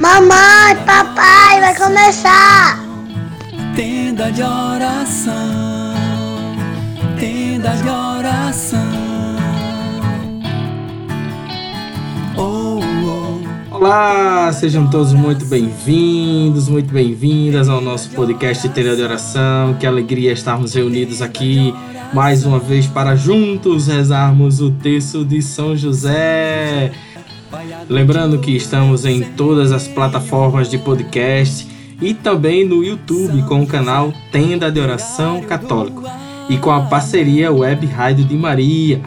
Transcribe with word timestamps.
Mamãe, 0.00 0.76
papai, 0.84 1.60
vai 1.60 1.76
começar! 1.76 2.84
Tenda 3.76 4.32
de 4.32 4.42
oração, 4.42 5.94
tenda 7.16 7.76
de 7.76 7.88
oração. 7.88 8.80
Oh, 12.36 12.80
oh. 13.04 13.76
Olá, 13.76 14.52
sejam 14.52 14.90
todos 14.90 15.12
muito 15.12 15.44
bem-vindos, 15.46 16.68
muito 16.68 16.92
bem-vindas 16.92 17.68
ao 17.68 17.80
nosso 17.80 18.10
podcast 18.10 18.68
Tenda 18.70 18.96
de 18.96 19.02
Oração. 19.02 19.74
Que 19.74 19.86
alegria 19.86 20.32
estarmos 20.32 20.74
reunidos 20.74 21.22
aqui 21.22 21.72
mais 22.16 22.46
uma 22.46 22.58
vez 22.58 22.86
para 22.86 23.14
juntos 23.14 23.88
rezarmos 23.88 24.62
o 24.62 24.70
texto 24.70 25.22
de 25.22 25.42
São 25.42 25.76
José. 25.76 26.90
Lembrando 27.90 28.38
que 28.38 28.56
estamos 28.56 29.04
em 29.04 29.20
todas 29.20 29.70
as 29.70 29.86
plataformas 29.86 30.70
de 30.70 30.78
podcast 30.78 31.68
e 32.00 32.14
também 32.14 32.66
no 32.66 32.82
YouTube 32.82 33.42
com 33.42 33.62
o 33.62 33.66
canal 33.66 34.14
Tenda 34.32 34.72
de 34.72 34.80
Oração 34.80 35.42
Católico 35.42 36.04
e 36.48 36.56
com 36.56 36.70
a 36.70 36.86
parceria 36.86 37.52
Web 37.52 37.84
Rádio 37.84 38.24
de 38.24 38.34
Maria. 38.34 39.02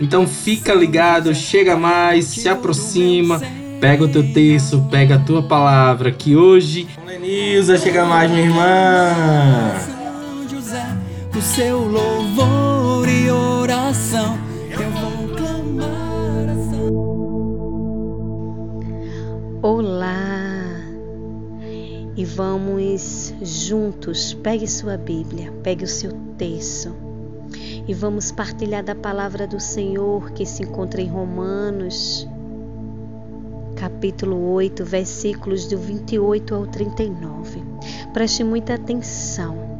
Então 0.00 0.26
fica 0.26 0.72
ligado, 0.72 1.34
chega 1.34 1.76
mais, 1.76 2.24
se 2.24 2.48
aproxima, 2.48 3.42
pega 3.78 4.04
o 4.04 4.08
teu 4.08 4.32
texto, 4.32 4.82
pega 4.90 5.16
a 5.16 5.18
tua 5.18 5.42
palavra, 5.42 6.10
que 6.10 6.34
hoje. 6.34 6.88
Lenilza, 7.06 7.76
chega 7.76 8.06
mais, 8.06 8.30
minha 8.30 8.44
irmã! 8.44 9.93
O 11.36 11.42
seu 11.42 11.80
louvor 11.80 13.08
e 13.08 13.28
oração. 13.28 14.38
Eu 14.70 14.88
vou 14.92 15.34
clamar 15.36 16.48
a 16.48 16.54
Olá! 19.66 20.62
E 22.16 22.24
vamos 22.24 23.34
juntos, 23.42 24.32
pegue 24.32 24.68
sua 24.68 24.96
Bíblia, 24.96 25.52
pegue 25.64 25.82
o 25.82 25.88
seu 25.88 26.12
texto 26.38 26.94
e 27.88 27.92
vamos 27.92 28.30
partilhar 28.30 28.84
da 28.84 28.94
palavra 28.94 29.44
do 29.44 29.58
Senhor 29.58 30.30
que 30.30 30.46
se 30.46 30.62
encontra 30.62 31.02
em 31.02 31.08
Romanos, 31.08 32.28
capítulo 33.74 34.52
8, 34.52 34.84
versículos 34.84 35.66
do 35.66 35.78
28 35.78 36.54
ao 36.54 36.68
39. 36.68 37.60
Preste 38.12 38.44
muita 38.44 38.74
atenção 38.74 39.73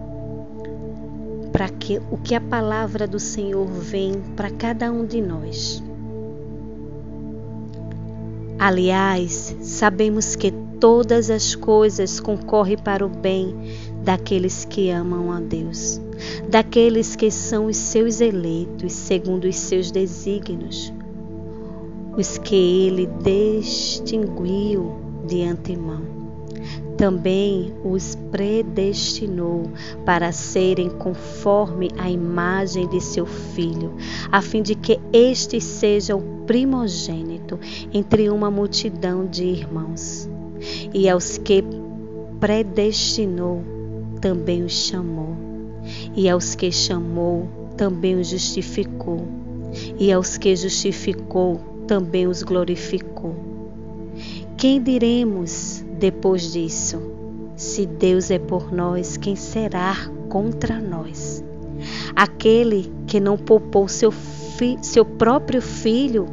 para 1.54 1.68
que 1.68 2.00
o 2.10 2.18
que 2.18 2.34
a 2.34 2.40
palavra 2.40 3.06
do 3.06 3.20
Senhor 3.20 3.64
vem 3.68 4.20
para 4.34 4.50
cada 4.50 4.90
um 4.90 5.06
de 5.06 5.22
nós. 5.22 5.80
Aliás, 8.58 9.56
sabemos 9.60 10.34
que 10.34 10.50
todas 10.80 11.30
as 11.30 11.54
coisas 11.54 12.18
concorrem 12.18 12.76
para 12.76 13.06
o 13.06 13.08
bem 13.08 13.54
daqueles 14.02 14.64
que 14.64 14.90
amam 14.90 15.30
a 15.30 15.38
Deus, 15.38 16.00
daqueles 16.48 17.14
que 17.14 17.30
são 17.30 17.66
os 17.66 17.76
seus 17.76 18.20
eleitos 18.20 18.92
segundo 18.92 19.44
os 19.44 19.54
seus 19.54 19.92
desígnios, 19.92 20.92
os 22.16 22.36
que 22.36 22.88
ele 22.88 23.08
distinguiu 23.22 24.92
de 25.24 25.44
antemão. 25.44 26.13
Também 26.96 27.74
os 27.84 28.14
predestinou 28.30 29.64
para 30.04 30.30
serem 30.30 30.88
conforme 30.88 31.90
a 31.98 32.08
imagem 32.08 32.88
de 32.88 33.00
seu 33.00 33.26
filho, 33.26 33.94
a 34.30 34.40
fim 34.40 34.62
de 34.62 34.74
que 34.74 35.00
este 35.12 35.60
seja 35.60 36.14
o 36.14 36.22
primogênito 36.46 37.58
entre 37.92 38.30
uma 38.30 38.50
multidão 38.50 39.26
de 39.26 39.44
irmãos. 39.44 40.28
E 40.92 41.08
aos 41.08 41.36
que 41.36 41.64
predestinou, 42.38 43.62
também 44.20 44.62
os 44.62 44.72
chamou. 44.72 45.36
E 46.14 46.28
aos 46.28 46.54
que 46.54 46.70
chamou, 46.70 47.48
também 47.76 48.14
os 48.14 48.28
justificou. 48.28 49.26
E 49.98 50.12
aos 50.12 50.38
que 50.38 50.54
justificou, 50.54 51.60
também 51.86 52.26
os 52.26 52.42
glorificou. 52.42 53.34
Quem 54.56 54.80
diremos 54.80 55.83
depois 55.98 56.52
disso? 56.52 57.00
Se 57.56 57.86
Deus 57.86 58.30
é 58.30 58.38
por 58.38 58.72
nós, 58.72 59.16
quem 59.16 59.36
será 59.36 59.94
contra 60.28 60.80
nós? 60.80 61.44
Aquele 62.16 62.92
que 63.06 63.20
não 63.20 63.36
poupou 63.36 63.86
seu, 63.88 64.10
fi, 64.10 64.76
seu 64.82 65.04
próprio 65.04 65.62
filho, 65.62 66.26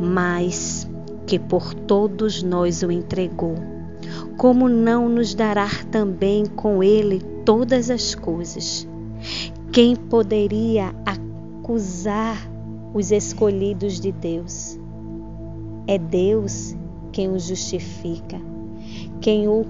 mas 0.00 0.88
que 1.26 1.38
por 1.38 1.74
todos 1.74 2.42
nós 2.42 2.82
o 2.82 2.90
entregou, 2.90 3.56
como 4.36 4.68
não 4.68 5.08
nos 5.08 5.34
dará 5.34 5.68
também 5.90 6.46
com 6.46 6.82
ele 6.82 7.20
todas 7.44 7.90
as 7.90 8.14
coisas? 8.14 8.86
Quem 9.72 9.96
poderia 9.96 10.94
acusar 11.04 12.36
os 12.92 13.10
escolhidos 13.10 13.98
de 13.98 14.12
Deus? 14.12 14.78
É 15.86 15.98
Deus 15.98 16.76
quem 17.10 17.28
o 17.28 17.38
justifica, 17.38 18.40
quem 19.20 19.48
o 19.48 19.64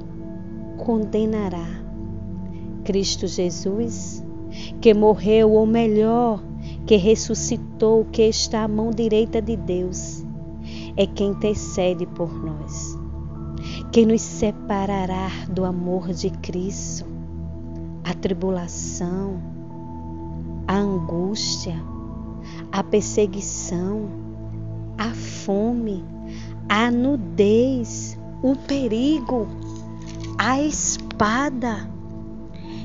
condenará. 0.76 1.66
Cristo 2.84 3.26
Jesus, 3.26 4.22
que 4.80 4.92
morreu, 4.92 5.52
ou 5.52 5.66
melhor, 5.66 6.42
que 6.86 6.96
ressuscitou, 6.96 8.04
que 8.06 8.22
está 8.22 8.64
à 8.64 8.68
mão 8.68 8.90
direita 8.90 9.40
de 9.40 9.56
Deus, 9.56 10.24
é 10.96 11.06
quem 11.06 11.30
intercede 11.30 12.06
por 12.06 12.32
nós. 12.32 12.98
Quem 13.90 14.06
nos 14.06 14.22
separará 14.22 15.30
do 15.48 15.64
amor 15.64 16.12
de 16.12 16.30
Cristo? 16.30 17.06
A 18.02 18.12
tribulação, 18.12 19.40
a 20.66 20.76
angústia, 20.76 21.74
a 22.70 22.82
perseguição, 22.82 24.08
a 24.98 25.10
fome, 25.14 26.04
a 26.68 26.90
nudez, 26.90 28.18
o 28.44 28.54
perigo, 28.54 29.48
a 30.36 30.60
espada. 30.60 31.88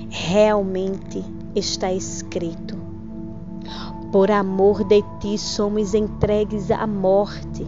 Realmente 0.09 1.21
está 1.53 1.91
escrito: 1.91 2.77
Por 4.09 4.31
amor 4.31 4.85
de 4.85 5.03
ti 5.19 5.37
somos 5.37 5.93
entregues 5.93 6.71
à 6.71 6.87
morte. 6.87 7.67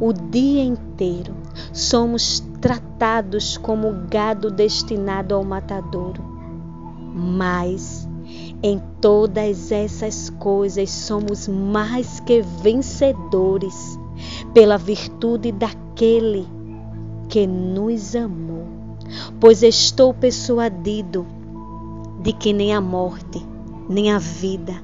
O 0.00 0.12
dia 0.12 0.62
inteiro 0.62 1.34
somos 1.72 2.38
tratados 2.60 3.56
como 3.58 4.06
gado 4.08 4.48
destinado 4.48 5.34
ao 5.34 5.42
matadouro. 5.42 6.22
Mas 7.12 8.08
em 8.62 8.80
todas 9.00 9.72
essas 9.72 10.30
coisas 10.30 10.88
somos 10.88 11.48
mais 11.48 12.20
que 12.20 12.42
vencedores 12.42 13.98
pela 14.54 14.78
virtude 14.78 15.50
daquele 15.50 16.57
que 17.28 17.46
nos 17.46 18.14
amou. 18.14 18.66
Pois 19.40 19.62
estou 19.62 20.12
persuadido 20.12 21.26
de 22.22 22.32
que 22.32 22.52
nem 22.52 22.74
a 22.74 22.80
morte, 22.80 23.44
nem 23.88 24.10
a 24.10 24.18
vida, 24.18 24.74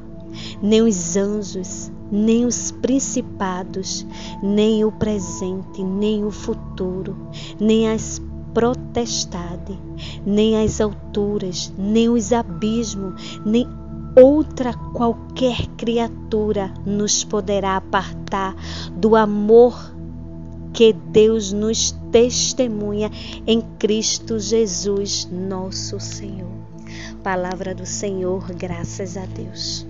nem 0.63 0.83
os 0.83 1.17
anjos, 1.17 1.91
nem 2.11 2.45
os 2.45 2.71
principados, 2.71 4.07
nem 4.43 4.85
o 4.85 4.93
presente, 4.93 5.83
nem 5.83 6.25
o 6.25 6.31
futuro, 6.31 7.17
nem 7.59 7.91
as 7.91 8.21
protestade, 8.53 9.77
nem 10.25 10.63
as 10.65 10.81
alturas, 10.81 11.73
nem 11.77 12.09
os 12.09 12.33
abismos, 12.33 13.41
nem 13.45 13.67
outra 14.17 14.73
qualquer 14.73 15.67
criatura 15.77 16.73
nos 16.87 17.25
poderá 17.25 17.77
apartar 17.77 18.55
do 18.97 19.17
amor 19.17 19.93
que 20.73 20.93
Deus 20.93 21.53
nos 21.53 21.93
testemunha 22.15 23.11
em 23.45 23.61
Cristo 23.77 24.39
Jesus, 24.39 25.29
nosso 25.33 25.99
Senhor. 25.99 26.53
Palavra 27.25 27.75
do 27.75 27.85
Senhor, 27.85 28.55
graças 28.55 29.17
a 29.17 29.27
Deus. 29.27 29.85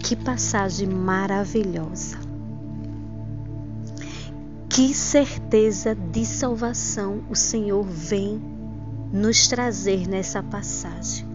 Que 0.00 0.14
passagem 0.14 0.86
maravilhosa. 0.86 2.16
Que 4.68 4.94
certeza 4.94 5.92
de 5.92 6.24
salvação 6.24 7.24
o 7.28 7.34
Senhor 7.34 7.82
vem 7.82 8.40
nos 9.12 9.48
trazer 9.48 10.06
nessa 10.06 10.40
passagem. 10.40 11.26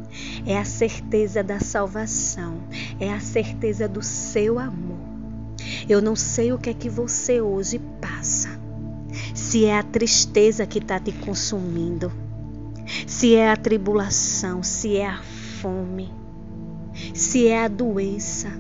É 0.46 0.58
a 0.58 0.64
certeza 0.64 1.44
da 1.44 1.60
salvação, 1.60 2.56
é 3.02 3.12
a 3.12 3.20
certeza 3.20 3.86
do 3.86 4.02
seu 4.02 4.58
amor. 4.58 5.12
Eu 5.90 6.02
não 6.02 6.16
sei 6.16 6.54
o 6.54 6.58
que 6.58 6.70
é 6.70 6.74
que 6.74 6.90
você 6.90 7.42
hoje 7.42 7.82
passa. 8.00 8.61
Se 9.34 9.66
é 9.66 9.78
a 9.78 9.84
tristeza 9.84 10.66
que 10.66 10.80
está 10.80 11.00
te 11.00 11.12
consumindo, 11.12 12.12
se 13.08 13.36
é 13.36 13.52
a 13.52 13.58
tribulação, 13.58 14.64
se 14.64 14.98
é 14.98 15.08
a 15.08 15.22
fome, 15.62 16.12
se 17.14 17.48
é 17.48 17.66
a 17.66 17.68
doença, 17.68 18.52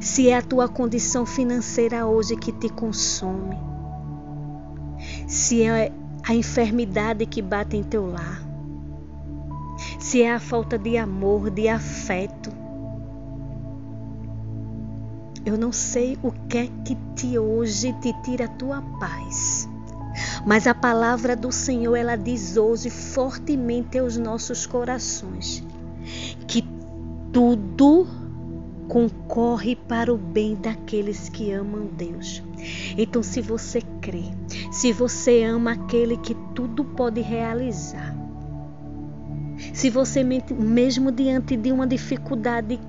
Se 0.00 0.28
é 0.28 0.36
a 0.36 0.42
tua 0.42 0.68
condição 0.68 1.24
financeira 1.26 2.06
hoje 2.06 2.36
que 2.36 2.52
te 2.52 2.68
consome. 2.68 3.56
Se 5.26 5.62
é 5.62 5.92
a 6.22 6.34
enfermidade 6.34 7.26
que 7.26 7.42
bate 7.42 7.76
em 7.76 7.82
teu 7.82 8.06
lar. 8.06 8.42
Se 9.98 10.22
é 10.22 10.32
a 10.32 10.40
falta 10.40 10.78
de 10.78 10.96
amor, 10.96 11.50
de 11.50 11.68
afeto. 11.68 12.50
Eu 15.46 15.56
não 15.56 15.70
sei 15.70 16.18
o 16.24 16.32
que 16.48 16.58
é 16.58 16.68
que 16.84 16.96
te 17.14 17.38
hoje 17.38 17.92
te 18.00 18.12
tira 18.24 18.46
a 18.46 18.48
tua 18.48 18.82
paz. 18.98 19.68
Mas 20.44 20.66
a 20.66 20.74
palavra 20.74 21.36
do 21.36 21.52
Senhor, 21.52 21.94
ela 21.94 22.16
diz 22.16 22.56
hoje 22.56 22.90
fortemente 22.90 23.96
aos 23.96 24.16
nossos 24.16 24.66
corações 24.66 25.62
que 26.48 26.64
tudo 27.32 28.08
concorre 28.88 29.76
para 29.76 30.12
o 30.12 30.18
bem 30.18 30.56
daqueles 30.56 31.28
que 31.28 31.52
amam 31.52 31.86
Deus. 31.86 32.42
Então, 32.98 33.22
se 33.22 33.40
você 33.40 33.80
crê, 34.00 34.24
se 34.72 34.92
você 34.92 35.44
ama 35.44 35.72
aquele 35.72 36.16
que 36.16 36.34
tudo 36.56 36.84
pode 36.84 37.20
realizar, 37.20 38.16
se 39.72 39.90
você 39.90 40.24
mesmo 40.24 41.12
diante 41.12 41.56
de 41.56 41.70
uma 41.70 41.86
dificuldade 41.86 42.80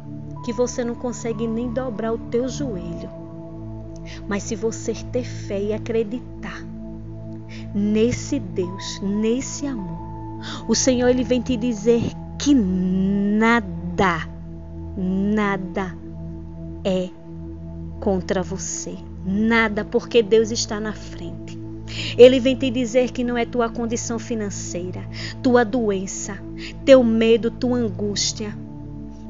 que 0.47 0.53
você 0.53 0.81
não 0.81 0.95
consegue 0.95 1.45
nem 1.45 1.73
dobrar 1.73 2.13
o 2.13 2.17
teu 2.17 2.47
joelho, 2.47 3.09
mas 4.29 4.43
se 4.43 4.55
você 4.55 4.93
ter 5.11 5.25
fé 5.25 5.61
e 5.61 5.73
acreditar 5.73 6.65
nesse 7.75 8.39
Deus, 8.39 9.01
nesse 9.01 9.67
amor, 9.67 9.99
o 10.65 10.73
Senhor 10.73 11.09
ele 11.09 11.25
vem 11.25 11.41
te 11.41 11.57
dizer 11.57 12.01
que 12.39 12.55
nada 12.55 14.25
nada 14.97 15.93
é 16.85 17.09
contra 17.99 18.41
você. 18.41 18.95
Nada, 19.25 19.83
porque 19.83 20.23
Deus 20.23 20.49
está 20.49 20.79
na 20.79 20.93
frente. 20.93 21.59
Ele 22.17 22.39
vem 22.39 22.55
te 22.55 22.71
dizer 22.71 23.11
que 23.11 23.21
não 23.21 23.37
é 23.37 23.45
tua 23.45 23.67
condição 23.67 24.17
financeira, 24.17 25.05
tua 25.43 25.65
doença, 25.65 26.37
teu 26.85 27.03
medo, 27.03 27.51
tua 27.51 27.79
angústia, 27.79 28.55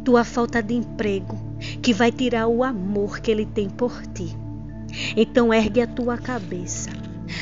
tua 0.07 0.23
falta 0.23 0.63
de 0.63 0.73
emprego 0.73 1.37
que 1.81 1.93
vai 1.93 2.13
tirar 2.13 2.47
o 2.47 2.63
amor 2.63 3.19
que 3.19 3.29
ele 3.29 3.45
tem 3.45 3.69
por 3.69 4.07
ti. 4.07 4.33
Então 5.17 5.53
ergue 5.53 5.81
a 5.81 5.87
tua 5.87 6.17
cabeça, 6.17 6.89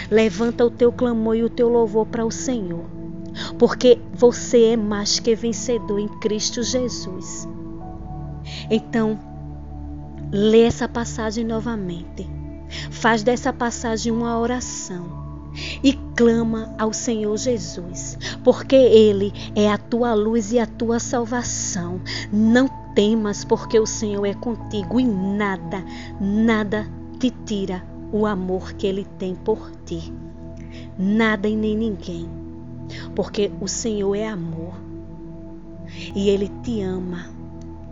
levanta 0.09 0.65
o 0.65 0.71
teu 0.71 0.91
clamor 0.91 1.35
e 1.35 1.43
o 1.43 1.49
teu 1.49 1.69
louvor 1.69 2.07
para 2.07 2.25
o 2.25 2.31
Senhor, 2.31 2.85
porque 3.59 3.99
você 4.11 4.69
é 4.69 4.75
mais 4.75 5.19
que 5.19 5.35
vencedor 5.35 5.99
em 5.99 6.07
Cristo 6.07 6.63
Jesus. 6.63 7.47
Então, 8.67 9.19
lê 10.31 10.63
essa 10.63 10.89
passagem 10.89 11.45
novamente. 11.45 12.27
Faz 12.89 13.21
dessa 13.21 13.53
passagem 13.53 14.11
uma 14.11 14.39
oração 14.39 15.24
e 15.83 15.93
clama 16.15 16.73
ao 16.77 16.93
Senhor 16.93 17.37
Jesus, 17.37 18.17
porque 18.43 18.75
Ele 18.75 19.31
é 19.55 19.71
a 19.71 19.77
tua 19.77 20.13
luz 20.13 20.51
e 20.51 20.59
a 20.59 20.65
tua 20.65 20.99
salvação. 20.99 21.99
Não 22.31 22.67
temas, 22.93 23.43
porque 23.43 23.79
o 23.79 23.85
Senhor 23.85 24.25
é 24.25 24.33
contigo 24.33 24.99
e 24.99 25.05
nada, 25.05 25.83
nada 26.19 26.89
te 27.19 27.31
tira 27.45 27.83
o 28.11 28.25
amor 28.25 28.73
que 28.73 28.87
Ele 28.87 29.05
tem 29.17 29.35
por 29.35 29.71
ti. 29.85 30.13
Nada 30.97 31.47
e 31.47 31.55
nem 31.55 31.75
ninguém, 31.75 32.27
porque 33.15 33.51
o 33.61 33.67
Senhor 33.67 34.15
é 34.15 34.27
amor 34.27 34.73
e 36.15 36.29
Ele 36.29 36.49
te 36.63 36.81
ama 36.81 37.25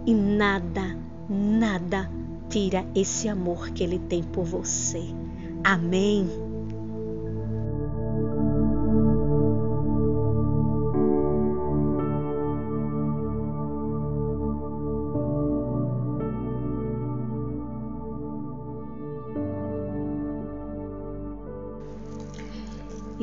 e 0.05 0.13
nada, 0.13 0.97
nada 1.29 2.09
tira 2.49 2.85
esse 2.95 3.27
amor 3.27 3.69
que 3.71 3.83
Ele 3.83 3.99
tem 3.99 4.23
por 4.23 4.43
você. 4.43 5.03
Amém. 5.63 6.52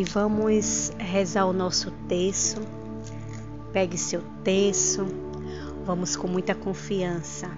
E 0.01 0.05
vamos 0.05 0.91
rezar 0.97 1.45
o 1.45 1.53
nosso 1.53 1.91
texto. 2.09 2.63
Pegue 3.71 3.99
seu 3.99 4.23
texto 4.43 5.07
Vamos 5.85 6.15
com 6.15 6.29
muita 6.29 6.55
confiança. 6.55 7.51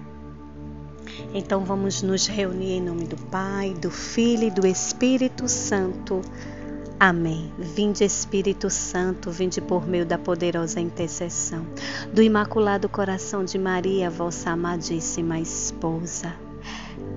Então 1.33 1.63
vamos 1.63 2.01
nos 2.01 2.27
reunir 2.27 2.73
em 2.73 2.81
nome 2.81 3.05
do 3.05 3.15
Pai, 3.15 3.73
do 3.73 3.91
Filho 3.91 4.47
e 4.47 4.51
do 4.51 4.65
Espírito 4.65 5.47
Santo. 5.47 6.19
Amém. 6.99 7.53
Vinde 7.57 8.03
Espírito 8.03 8.69
Santo, 8.69 9.29
vinde 9.29 9.61
por 9.61 9.87
meio 9.87 10.05
da 10.05 10.17
poderosa 10.17 10.81
intercessão 10.81 11.65
do 12.11 12.21
Imaculado 12.21 12.89
Coração 12.89 13.45
de 13.45 13.59
Maria, 13.59 14.09
vossa 14.09 14.49
amadíssima 14.49 15.39
esposa. 15.39 16.33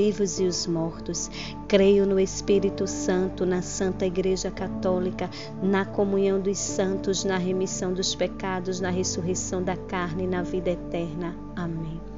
vivos 0.00 0.40
e 0.40 0.44
os 0.44 0.66
mortos. 0.66 1.30
Creio 1.68 2.06
no 2.06 2.18
Espírito 2.18 2.86
Santo, 2.86 3.44
na 3.44 3.60
Santa 3.60 4.06
Igreja 4.06 4.50
Católica, 4.50 5.28
na 5.62 5.84
comunhão 5.84 6.40
dos 6.40 6.58
santos, 6.58 7.22
na 7.22 7.36
remissão 7.36 7.92
dos 7.92 8.14
pecados, 8.14 8.80
na 8.80 8.88
ressurreição 8.88 9.62
da 9.62 9.76
carne 9.76 10.24
e 10.24 10.26
na 10.26 10.42
vida 10.42 10.70
eterna. 10.70 11.36
Amém. 11.54 12.09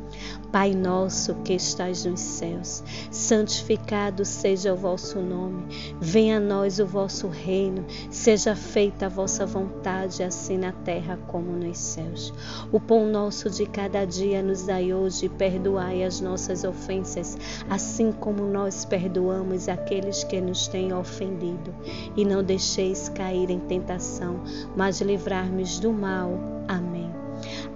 Pai 0.53 0.75
nosso 0.75 1.35
que 1.37 1.55
estais 1.55 2.05
nos 2.05 2.21
céus, 2.21 2.85
santificado 3.11 4.23
seja 4.23 4.75
o 4.75 4.77
vosso 4.77 5.19
nome. 5.19 5.65
Venha 5.99 6.37
a 6.37 6.41
nós 6.41 6.79
o 6.79 6.87
vosso 6.87 7.29
reino. 7.29 7.87
Seja 8.11 8.55
feita 8.55 9.07
a 9.07 9.09
vossa 9.09 9.47
vontade, 9.47 10.23
assim 10.23 10.59
na 10.59 10.73
terra 10.73 11.19
como 11.27 11.53
nos 11.53 11.79
céus. 11.79 12.35
O 12.71 12.79
pão 12.79 13.07
nosso 13.07 13.49
de 13.49 13.65
cada 13.65 14.05
dia 14.05 14.43
nos 14.43 14.67
dai 14.67 14.93
hoje, 14.93 15.29
perdoai 15.29 16.05
as 16.05 16.21
nossas 16.21 16.65
ofensas, 16.65 17.39
assim 17.71 18.13
como 18.13 18.45
nós 18.45 18.85
perdoamos 18.85 19.71
aqueles 19.71 20.23
que 20.23 20.39
nos 20.39 20.69
têm 20.69 20.93
ofendido. 20.93 21.75
E 22.15 22.27
não 22.27 22.45
deixeis 22.45 23.09
cair 23.09 23.49
em 23.49 23.61
tentação, 23.61 24.43
mas 24.77 25.01
livrar-nos 25.01 25.79
do 25.79 25.93
mal. 25.93 26.39
Amém. 26.69 27.02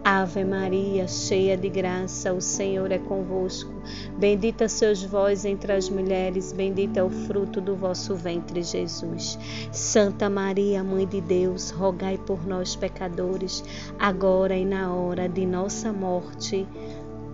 Ave 0.09 0.45
Maria, 0.45 1.09
cheia 1.09 1.57
de 1.57 1.69
graça, 1.69 2.33
o 2.33 2.41
Senhor 2.41 2.93
é 2.93 2.99
convosco. 2.99 3.73
Bendita 4.17 4.69
sois 4.69 5.03
vós 5.03 5.45
entre 5.45 5.73
as 5.73 5.91
mulheres, 5.91 6.53
bendito 6.53 6.97
é 6.97 7.03
o 7.03 7.11
fruto 7.11 7.61
do 7.61 7.75
vosso 7.75 8.15
ventre, 8.15 8.63
Jesus. 8.63 9.37
Santa 9.73 10.31
Maria, 10.31 10.85
Mãe 10.85 11.09
de 11.09 11.21
Deus, 11.21 11.71
rogai 11.71 12.17
por 12.19 12.47
nós, 12.47 12.77
pecadores, 12.77 13.65
agora 13.99 14.57
e 14.57 14.65
na 14.65 14.95
hora 14.95 15.29
de 15.29 15.45
nossa 15.45 15.93
morte. 15.93 16.65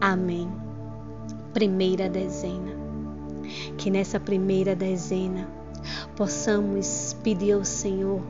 Amém. 0.00 0.50
Primeira 1.52 2.08
dezena. 2.08 2.72
Que 3.76 3.90
nessa 3.90 4.18
primeira 4.18 4.74
dezena 4.74 5.46
possamos 6.16 7.14
pedir 7.22 7.52
ao 7.52 7.66
Senhor 7.66 8.22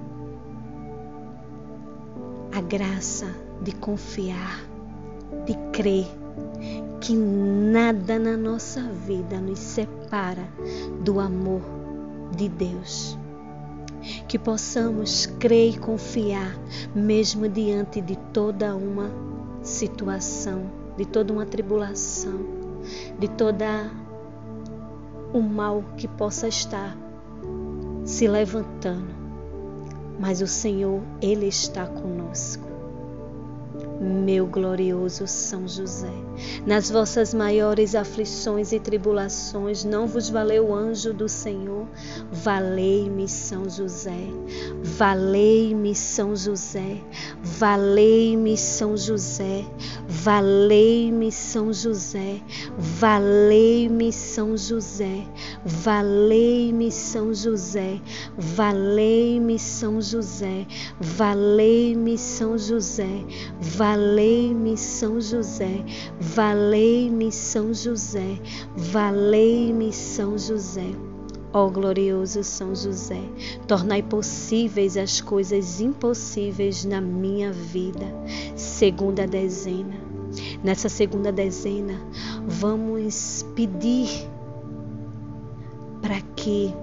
a 2.50 2.60
graça 2.60 3.51
de 3.62 3.72
confiar, 3.72 4.64
de 5.46 5.54
crer 5.72 6.06
que 7.00 7.14
nada 7.14 8.18
na 8.18 8.36
nossa 8.36 8.80
vida 8.80 9.40
nos 9.40 9.58
separa 9.58 10.48
do 11.02 11.18
amor 11.18 11.62
de 12.36 12.48
Deus. 12.48 13.18
Que 14.26 14.38
possamos 14.38 15.26
crer 15.26 15.74
e 15.74 15.78
confiar, 15.78 16.56
mesmo 16.94 17.48
diante 17.48 18.00
de 18.00 18.16
toda 18.32 18.74
uma 18.74 19.10
situação, 19.62 20.62
de 20.96 21.04
toda 21.04 21.32
uma 21.32 21.46
tribulação, 21.46 22.40
de 23.18 23.28
toda 23.28 23.90
o 25.32 25.40
mal 25.40 25.84
que 25.96 26.08
possa 26.08 26.48
estar 26.48 26.96
se 28.04 28.26
levantando. 28.26 29.22
Mas 30.18 30.40
o 30.40 30.46
Senhor, 30.46 31.00
Ele 31.20 31.46
está 31.46 31.86
conosco 31.86 32.71
meu 34.02 34.46
glorioso 34.46 35.26
São 35.28 35.68
José, 35.68 36.12
Nas 36.66 36.90
vossas 36.90 37.34
maiores 37.34 37.94
aflições 37.94 38.72
e 38.72 38.80
tribulações, 38.80 39.84
não 39.84 40.06
vos 40.06 40.28
valeu 40.28 40.68
o 40.68 40.74
anjo 40.74 41.12
do 41.12 41.28
Senhor? 41.28 41.86
Valei-me, 42.30 43.28
São 43.28 43.68
José. 43.68 44.28
Valei-me, 44.82 45.94
São 45.94 46.36
José. 46.36 46.98
Valei-me, 47.42 48.56
São 48.56 48.96
José. 48.96 49.64
Valei-me, 50.08 51.32
São 51.32 51.72
José. 51.72 52.40
Valei-me, 52.78 54.12
São 54.12 54.56
José. 54.56 55.26
Valei-me, 55.64 56.92
São 56.92 57.32
José. 57.34 58.00
Valei-me, 58.38 59.58
São 59.58 60.00
José. 60.00 60.66
Valei-me, 61.00 62.18
São 62.18 62.56
José. 62.56 63.24
Valei-me, 63.60 64.76
São 64.76 65.20
José. 65.20 65.84
Valei-me, 66.34 67.30
São 67.30 67.74
José. 67.74 68.38
Valei-me, 68.74 69.92
São 69.92 70.38
José. 70.38 70.90
Ó 71.52 71.68
glorioso 71.68 72.42
São 72.42 72.74
José, 72.74 73.20
tornai 73.68 74.02
possíveis 74.02 74.96
as 74.96 75.20
coisas 75.20 75.82
impossíveis 75.82 76.86
na 76.86 76.98
minha 76.98 77.52
vida. 77.52 78.06
Segunda 78.56 79.26
dezena. 79.26 79.94
Nessa 80.64 80.88
segunda 80.88 81.30
dezena, 81.30 82.00
vamos 82.46 83.44
pedir 83.54 84.08
para 86.00 86.22
que 86.34 86.74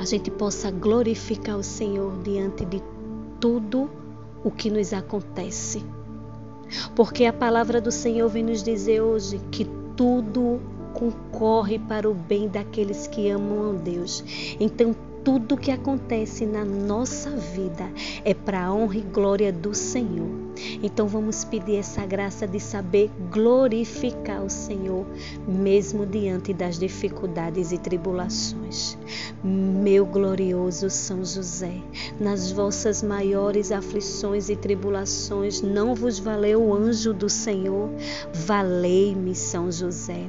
a 0.00 0.06
gente 0.06 0.30
possa 0.30 0.70
glorificar 0.70 1.58
o 1.58 1.62
Senhor 1.62 2.16
diante 2.22 2.64
de 2.64 2.82
tudo 3.38 3.90
o 4.42 4.50
que 4.50 4.70
nos 4.70 4.94
acontece. 4.94 5.84
Porque 6.94 7.24
a 7.24 7.32
palavra 7.32 7.80
do 7.80 7.90
Senhor 7.90 8.28
vem 8.28 8.44
nos 8.44 8.62
dizer 8.62 9.00
hoje 9.00 9.40
que 9.50 9.64
tudo 9.96 10.60
concorre 10.92 11.78
para 11.78 12.08
o 12.08 12.14
bem 12.14 12.48
daqueles 12.48 13.06
que 13.06 13.28
amam 13.28 13.70
a 13.70 13.72
Deus. 13.72 14.24
Então, 14.60 14.94
tudo 15.24 15.56
que 15.56 15.70
acontece 15.70 16.44
na 16.44 16.64
nossa 16.64 17.30
vida 17.30 17.90
é 18.24 18.34
para 18.34 18.66
a 18.66 18.72
honra 18.72 18.98
e 18.98 19.00
glória 19.00 19.50
do 19.50 19.74
Senhor. 19.74 20.44
Então 20.82 21.08
vamos 21.08 21.44
pedir 21.44 21.76
essa 21.76 22.04
graça 22.04 22.46
de 22.46 22.60
saber 22.60 23.10
glorificar 23.30 24.44
o 24.44 24.50
Senhor, 24.50 25.06
mesmo 25.48 26.04
diante 26.04 26.52
das 26.52 26.78
dificuldades 26.78 27.72
e 27.72 27.78
tribulações. 27.78 28.98
Meu 29.42 30.04
glorioso 30.04 30.90
São 30.90 31.24
José, 31.24 31.82
nas 32.20 32.52
vossas 32.52 33.02
maiores 33.02 33.72
aflições 33.72 34.48
e 34.48 34.56
tribulações, 34.56 35.62
não 35.62 35.94
vos 35.94 36.18
valeu 36.18 36.62
o 36.62 36.74
anjo 36.74 37.14
do 37.14 37.28
Senhor? 37.28 37.88
Valei-me, 38.32 39.34
São 39.34 39.72
José. 39.72 40.28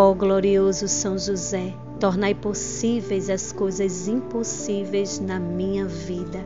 Ó 0.00 0.12
oh, 0.12 0.14
glorioso 0.14 0.86
São 0.86 1.18
José, 1.18 1.74
tornai 1.98 2.32
possíveis 2.32 3.28
as 3.28 3.50
coisas 3.50 4.06
impossíveis 4.06 5.18
na 5.18 5.40
minha 5.40 5.86
vida. 5.86 6.38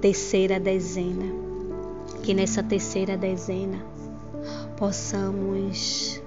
Terceira 0.00 0.58
dezena. 0.58 1.26
Que 2.22 2.32
nessa 2.32 2.62
terceira 2.62 3.14
dezena 3.14 3.76
possamos 4.78 6.22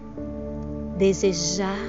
desejar 1.00 1.80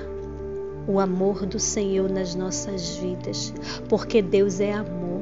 o 0.88 0.99
amor 0.99 1.45
do 1.45 1.59
Senhor 1.61 2.09
nas 2.09 2.35
nossas 2.35 2.97
vidas, 2.97 3.52
porque 3.91 4.23
Deus 4.23 4.59
é 4.59 4.73
amor. 4.73 5.21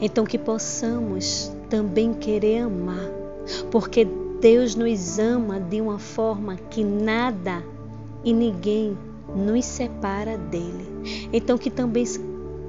Então 0.00 0.24
que 0.24 0.38
possamos 0.38 1.52
também 1.68 2.14
querer 2.14 2.60
amar, 2.60 3.10
porque 3.70 4.08
Deus 4.40 4.74
nos 4.74 5.18
ama 5.18 5.60
de 5.60 5.78
uma 5.78 5.98
forma 5.98 6.56
que 6.70 6.82
nada 6.82 7.62
e 8.24 8.32
ninguém 8.32 8.96
nos 9.34 9.64
separa 9.64 10.36
dele. 10.36 10.86
Então 11.32 11.58
que 11.58 11.70
também 11.70 12.04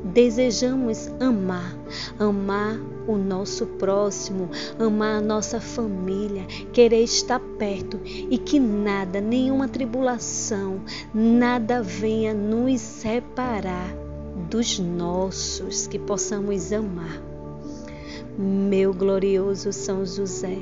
desejamos 0.03 1.09
amar, 1.19 1.75
amar 2.17 2.79
o 3.07 3.17
nosso 3.17 3.65
próximo, 3.65 4.49
amar 4.77 5.17
a 5.17 5.21
nossa 5.21 5.59
família, 5.59 6.45
querer 6.71 7.03
estar 7.03 7.39
perto 7.57 7.99
e 8.05 8.37
que 8.37 8.59
nada, 8.59 9.19
nenhuma 9.19 9.67
tribulação, 9.67 10.81
nada 11.13 11.81
venha 11.81 12.33
nos 12.33 12.79
separar 12.79 13.93
dos 14.49 14.79
nossos, 14.79 15.87
que 15.87 15.99
possamos 15.99 16.71
amar. 16.71 17.21
Meu 18.37 18.93
glorioso 18.93 19.73
São 19.73 20.05
José, 20.05 20.57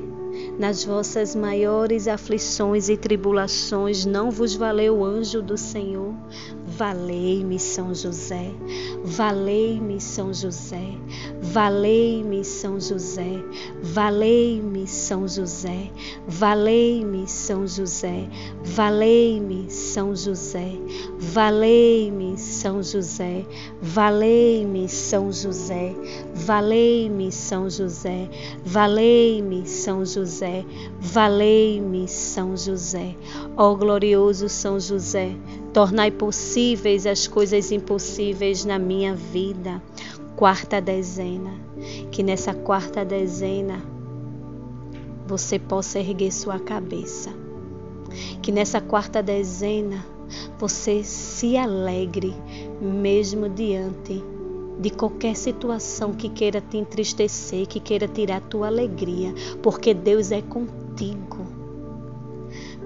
nas 0.57 0.83
vossas 0.83 1.35
maiores 1.35 2.07
aflições 2.07 2.89
e 2.89 2.97
tribulações, 2.97 4.05
não 4.05 4.31
vos 4.31 4.55
valeu 4.55 4.99
o 4.99 5.05
anjo 5.05 5.41
do 5.41 5.57
Senhor? 5.57 6.13
Valei-me, 6.77 7.57
São 7.57 7.91
José. 7.91 8.51
Valei-me, 9.03 9.99
São 9.99 10.31
José. 10.31 10.83
Valei-me, 11.41 12.45
São 12.45 12.79
José. 12.79 13.43
Valei-me, 13.81 14.85
São 14.85 15.27
José. 15.27 15.91
Valei-me, 16.27 17.27
São 17.27 17.65
José. 17.65 18.29
Valei-me, 18.63 19.67
São 19.71 20.15
José. 20.15 20.77
Valei-me, 21.19 22.37
São 22.37 22.83
José. 22.83 23.45
Valei-me, 23.81 24.87
São 24.87 25.31
José. 25.31 25.97
Valei-me, 26.35 27.31
São 27.31 27.69
José. 27.69 28.29
Valei-me, 28.63 29.67
São 29.67 30.05
José. 30.05 30.63
Valei-me, 31.01 32.07
São 32.07 32.55
José. 32.55 33.15
Ó 33.55 33.73
glorioso 33.73 34.47
São 34.47 34.79
José, 34.79 35.35
tornai 35.73 36.11
possíveis 36.11 37.05
as 37.05 37.27
coisas 37.27 37.71
impossíveis 37.71 38.65
na 38.65 38.79
minha 38.79 39.13
vida. 39.13 39.81
Quarta 40.35 40.81
dezena. 40.81 41.53
Que 42.11 42.23
nessa 42.23 42.53
quarta 42.53 43.05
dezena 43.05 43.81
você 45.27 45.59
possa 45.59 45.99
erguer 45.99 46.31
sua 46.31 46.59
cabeça. 46.59 47.31
Que 48.41 48.51
nessa 48.51 48.81
quarta 48.81 49.21
dezena 49.21 50.05
você 50.57 51.03
se 51.03 51.55
alegre, 51.55 52.33
mesmo 52.81 53.47
diante 53.47 54.23
de 54.79 54.89
qualquer 54.91 55.35
situação 55.35 56.13
que 56.13 56.29
queira 56.29 56.61
te 56.61 56.77
entristecer, 56.77 57.65
que 57.67 57.79
queira 57.79 58.07
tirar 58.07 58.41
tua 58.41 58.67
alegria, 58.67 59.33
porque 59.61 59.93
Deus 59.93 60.31
é 60.31 60.41
contigo. 60.41 61.36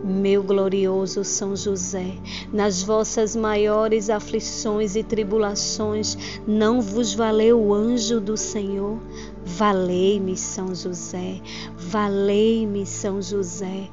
Meu 0.04 0.42
glorioso 0.42 1.24
São 1.24 1.56
José, 1.56 2.16
nas 2.52 2.82
vossas 2.82 3.36
maiores 3.36 4.10
aflições 4.10 4.96
e 4.96 5.04
tribulações, 5.04 6.18
não 6.48 6.82
vos 6.82 7.14
valeu 7.14 7.62
o 7.62 7.72
anjo 7.72 8.20
do 8.20 8.36
Senhor? 8.36 8.98
Valei-me, 9.44 10.38
São 10.38 10.74
José, 10.76 11.42
valei-me, 11.76 12.86
São 12.86 13.22
José, 13.22 13.90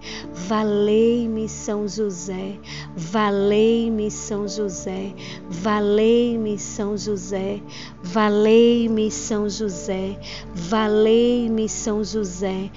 valei-me, 0.47 1.49
São 1.49 1.89
José, 1.89 2.59
valei-me, 2.95 4.11
São 4.11 4.47
José, 4.47 5.15
valei-me, 5.49 6.59
São 6.59 6.97
José, 6.97 7.63
valei-me, 8.03 9.11
São 9.11 9.49
José, 9.49 10.19
valei-me, 10.55 11.69
São 11.69 12.05
José, 12.05 12.71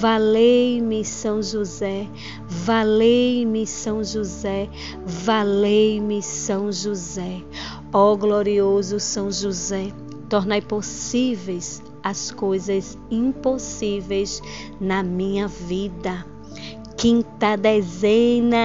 valei-me, 0.00 1.04
São 1.04 1.42
José, 1.42 2.08
valei-me, 2.46 3.66
São 3.66 4.04
José, 4.04 4.68
valei-me, 5.06 6.22
São 6.22 6.70
José. 6.70 7.42
Ó 7.90 8.14
glorioso 8.16 9.00
São 9.00 9.30
José, 9.30 9.92
tornai 10.28 10.60
possíveis 10.60 11.82
as 12.08 12.30
coisas 12.30 12.98
impossíveis 13.10 14.42
na 14.80 15.02
minha 15.02 15.46
vida. 15.46 16.24
Quinta 16.96 17.54
dezena. 17.54 18.56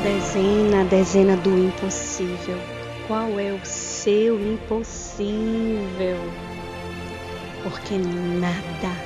dezena, 0.00 0.84
dezena 0.84 1.36
do 1.36 1.50
impossível. 1.50 2.83
Qual 3.06 3.38
é 3.38 3.52
o 3.52 3.60
seu 3.66 4.40
impossível? 4.40 6.16
Porque 7.62 7.98
nada 7.98 8.96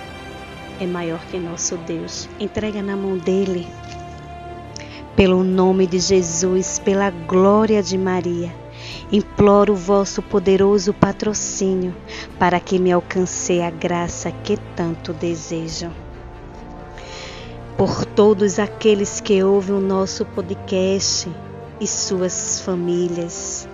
é 0.80 0.86
maior 0.86 1.18
que 1.26 1.36
nosso 1.36 1.76
Deus. 1.78 2.28
Entrega 2.38 2.80
na 2.80 2.96
mão 2.96 3.18
dele. 3.18 3.66
Pelo 5.16 5.42
nome 5.42 5.84
de 5.84 5.98
Jesus, 5.98 6.78
pela 6.78 7.10
glória 7.10 7.82
de 7.82 7.98
Maria, 7.98 8.54
imploro 9.10 9.72
o 9.72 9.76
vosso 9.76 10.22
poderoso 10.22 10.94
patrocínio 10.94 11.92
para 12.38 12.60
que 12.60 12.78
me 12.78 12.92
alcance 12.92 13.60
a 13.60 13.68
graça 13.68 14.30
que 14.30 14.56
tanto 14.76 15.12
desejo. 15.12 15.90
Por 17.76 18.04
todos 18.04 18.60
aqueles 18.60 19.20
que 19.20 19.42
ouvem 19.42 19.74
o 19.74 19.80
nosso 19.80 20.24
podcast 20.24 21.28
e 21.80 21.86
suas 21.86 22.60
famílias. 22.60 23.67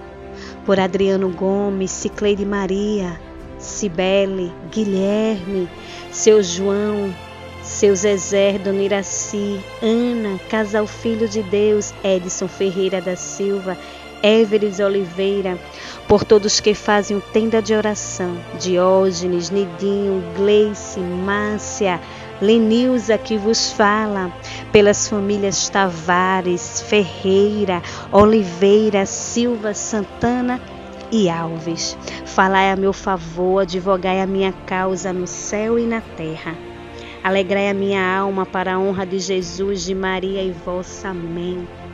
Por 0.64 0.80
Adriano 0.80 1.28
Gomes, 1.28 1.90
Cicleide 1.90 2.44
Maria, 2.44 3.20
Cibele, 3.58 4.52
Guilherme, 4.70 5.68
seu 6.10 6.42
João, 6.42 7.14
seu 7.62 7.94
Zezé, 7.94 8.58
Dona 8.58 8.82
Iraci, 8.82 9.60
Ana, 9.82 10.38
Casal 10.48 10.86
Filho 10.86 11.28
de 11.28 11.42
Deus, 11.42 11.92
Edson 12.02 12.48
Ferreira 12.48 13.00
da 13.00 13.14
Silva, 13.16 13.76
Everes 14.22 14.80
Oliveira, 14.80 15.58
por 16.08 16.24
todos 16.24 16.60
que 16.60 16.72
fazem 16.72 17.16
o 17.16 17.20
tenda 17.20 17.60
de 17.60 17.74
oração, 17.74 18.38
Diógenes, 18.58 19.50
Nidinho, 19.50 20.24
Gleice, 20.34 20.98
Márcia, 20.98 22.00
Lenilza 22.44 23.16
que 23.16 23.38
vos 23.38 23.72
fala, 23.72 24.30
pelas 24.70 25.08
famílias 25.08 25.70
Tavares, 25.70 26.82
Ferreira, 26.82 27.82
Oliveira, 28.12 29.06
Silva, 29.06 29.72
Santana 29.72 30.60
e 31.10 31.30
Alves. 31.30 31.96
Falai 32.26 32.70
a 32.70 32.76
meu 32.76 32.92
favor, 32.92 33.60
advogai 33.60 34.20
a 34.20 34.26
minha 34.26 34.52
causa 34.66 35.10
no 35.10 35.26
céu 35.26 35.78
e 35.78 35.86
na 35.86 36.02
terra. 36.02 36.54
Alegrai 37.22 37.70
a 37.70 37.74
minha 37.74 38.14
alma 38.14 38.44
para 38.44 38.74
a 38.74 38.78
honra 38.78 39.06
de 39.06 39.18
Jesus, 39.18 39.82
de 39.82 39.94
Maria 39.94 40.42
e 40.42 40.50
vossa. 40.50 41.08
Amém. 41.08 41.66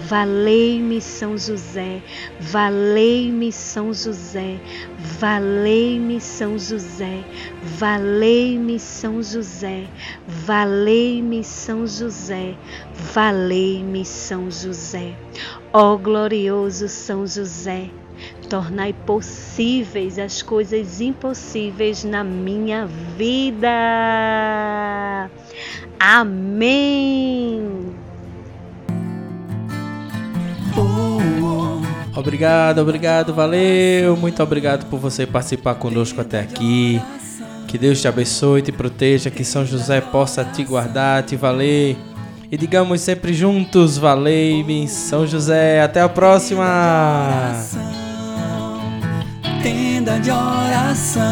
Valei-me 0.00 1.00
São 1.00 1.36
José, 1.36 2.00
valei-me 2.38 3.50
São 3.50 3.92
José, 3.92 4.60
valei-me 4.96 6.20
São 6.20 6.56
José, 6.56 7.24
valei-me 7.60 8.78
São 8.78 9.20
José, 9.20 9.88
valei-me 10.24 11.42
São 11.42 11.84
José, 11.84 12.56
valei-me 13.12 14.04
São 14.04 14.48
José. 14.48 15.16
Ó 15.72 15.96
glorioso 15.96 16.88
São 16.88 17.26
José, 17.26 17.90
tornai 18.48 18.92
possíveis 18.92 20.16
as 20.16 20.42
coisas 20.42 21.00
impossíveis 21.00 22.04
na 22.04 22.22
minha 22.22 22.86
vida. 22.86 23.68
Amém. 25.98 27.97
Obrigado, 32.18 32.80
obrigado, 32.80 33.32
valeu. 33.32 34.16
Muito 34.16 34.42
obrigado 34.42 34.86
por 34.86 34.98
você 34.98 35.24
participar 35.24 35.76
conosco 35.76 36.20
até 36.20 36.40
aqui. 36.40 37.00
Que 37.68 37.78
Deus 37.78 38.00
te 38.00 38.08
abençoe, 38.08 38.60
te 38.60 38.72
proteja, 38.72 39.30
que 39.30 39.44
São 39.44 39.64
José 39.64 40.00
possa 40.00 40.44
te 40.44 40.64
guardar, 40.64 41.22
te 41.22 41.36
valer. 41.36 41.96
E 42.50 42.56
digamos 42.56 43.02
sempre 43.02 43.32
juntos, 43.32 43.96
valei-me, 43.96 44.88
São 44.88 45.28
José. 45.28 45.80
Até 45.80 46.00
a 46.00 46.08
próxima! 46.08 47.52
Tenda 49.62 50.18
de 50.18 50.30
oração, 50.32 51.22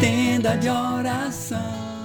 tenda 0.00 0.56
de 0.56 0.68
oração. 0.68 0.93